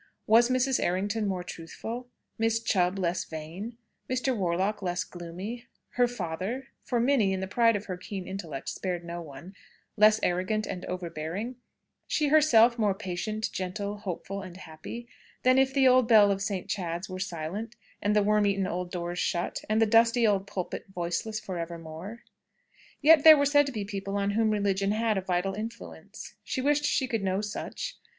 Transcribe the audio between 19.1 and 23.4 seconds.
shut, and the dusty old pulpit voiceless, for evermore? Yet there